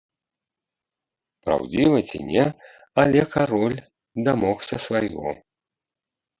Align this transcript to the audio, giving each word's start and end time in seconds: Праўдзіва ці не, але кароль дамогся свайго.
Праўдзіва 1.43 1.99
ці 2.09 2.17
не, 2.31 2.47
але 3.03 3.21
кароль 3.37 3.79
дамогся 4.27 4.75
свайго. 4.89 5.39